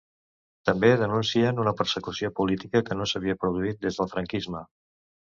[0.67, 4.63] També denuncien una persecució política que no s’havia produït des del franquisme.